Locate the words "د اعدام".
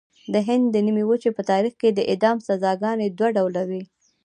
1.91-2.37